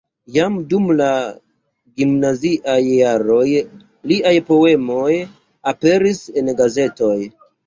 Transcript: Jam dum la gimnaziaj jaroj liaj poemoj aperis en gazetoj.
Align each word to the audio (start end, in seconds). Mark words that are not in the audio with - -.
Jam 0.35 0.53
dum 0.69 0.85
la 1.01 1.09
gimnaziaj 2.01 2.77
jaroj 2.87 3.45
liaj 4.13 4.33
poemoj 4.49 5.13
aperis 5.75 6.25
en 6.43 6.53
gazetoj. 6.65 7.15